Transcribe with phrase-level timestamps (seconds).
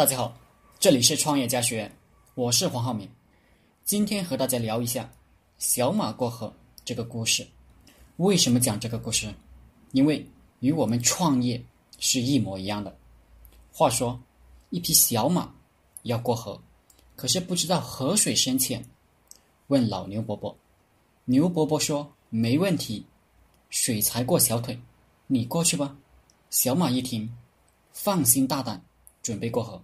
[0.00, 0.34] 大家好，
[0.78, 1.94] 这里是创业家学院，
[2.34, 3.06] 我是黄浩明。
[3.84, 5.12] 今天和大家聊一下
[5.58, 6.50] 小马过河
[6.86, 7.46] 这个故事。
[8.16, 9.30] 为什么讲这个故事？
[9.92, 10.26] 因为
[10.60, 11.62] 与我们创业
[11.98, 12.96] 是一模一样的。
[13.70, 14.18] 话说，
[14.70, 15.52] 一匹小马
[16.04, 16.58] 要过河，
[17.14, 18.82] 可是不知道河水深浅，
[19.66, 20.56] 问老牛伯伯。
[21.26, 23.04] 牛伯伯说：“没问题，
[23.68, 24.80] 水才过小腿，
[25.26, 25.94] 你过去吧。”
[26.48, 27.30] 小马一听，
[27.92, 28.82] 放心大胆，
[29.22, 29.82] 准备过河。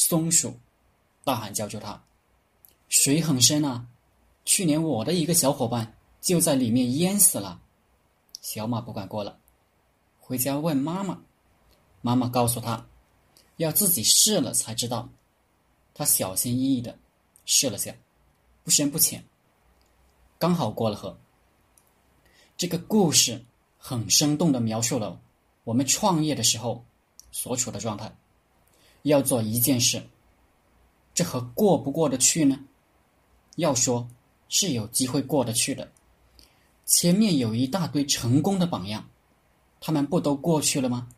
[0.00, 0.54] 松鼠
[1.24, 2.00] 大喊叫住他
[2.88, 3.84] ：“水很深啊！
[4.44, 7.60] 去年我的一个小伙伴就在里面淹死了。”
[8.40, 9.40] 小马不敢过了，
[10.20, 11.20] 回家问妈妈。
[12.00, 12.86] 妈妈告诉他，
[13.56, 15.08] 要自己试了才知道。
[15.92, 16.96] 他小心翼翼的
[17.44, 17.92] 试了下，
[18.62, 19.24] 不深不浅，
[20.38, 21.18] 刚好过了河。
[22.56, 23.44] 这个故事
[23.76, 25.20] 很生动的描述了
[25.64, 26.84] 我们创业的时候
[27.32, 28.16] 所处的状态。
[29.02, 30.02] 要做一件事，
[31.14, 32.58] 这和过不过得去呢？
[33.56, 34.08] 要说
[34.48, 35.90] 是有机会过得去的，
[36.84, 39.08] 前面有一大堆成功的榜样，
[39.80, 41.08] 他们不都过去了吗？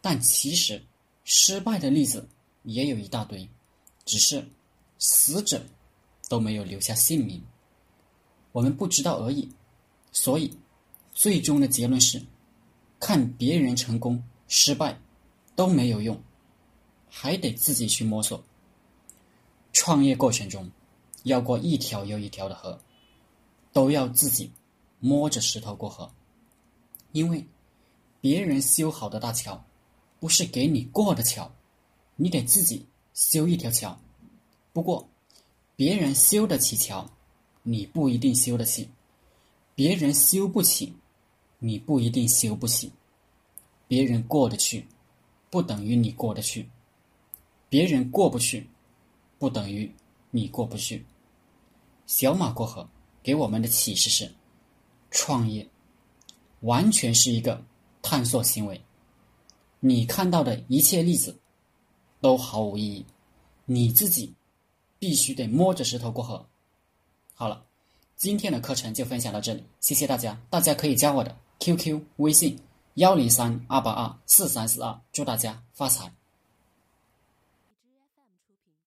[0.00, 0.82] 但其实
[1.24, 2.28] 失败的例子
[2.62, 3.48] 也有一大堆，
[4.04, 4.48] 只是
[4.98, 5.64] 死者
[6.28, 7.42] 都没有留下姓名，
[8.52, 9.48] 我们不知道而已。
[10.10, 10.56] 所以，
[11.12, 12.20] 最终的结论是，
[12.98, 14.98] 看别人成功、失败
[15.54, 16.20] 都没有用。
[17.10, 18.42] 还得自己去摸索。
[19.72, 20.70] 创业过程中，
[21.24, 22.80] 要过一条又一条的河，
[23.72, 24.50] 都要自己
[25.00, 26.10] 摸着石头过河。
[27.12, 27.46] 因为
[28.20, 29.64] 别人修好的大桥，
[30.20, 31.50] 不是给你过的桥，
[32.16, 33.98] 你得自己修一条桥。
[34.72, 35.08] 不过，
[35.76, 37.08] 别人修得起桥，
[37.62, 38.84] 你不一定修得起；
[39.74, 40.92] 别人修不起，
[41.58, 42.90] 你不一定修不起。
[43.86, 44.86] 别人过得去，
[45.50, 46.68] 不等于你过得去。
[47.68, 48.68] 别人过不去，
[49.38, 49.90] 不等于
[50.30, 51.04] 你过不去。
[52.06, 52.88] 小马过河
[53.22, 54.32] 给我们的启示是：
[55.10, 55.68] 创业
[56.60, 57.62] 完全是一个
[58.00, 58.80] 探索行为。
[59.80, 61.38] 你看到的一切例子
[62.20, 63.06] 都毫无意义，
[63.66, 64.34] 你自己
[64.98, 66.44] 必须得摸着石头过河。
[67.34, 67.64] 好了，
[68.16, 70.40] 今天的课程就分享到这里，谢谢大家。
[70.50, 72.58] 大家可以加我的 QQ 微信：
[72.94, 76.17] 幺零三二八二四三四二，祝大家发财。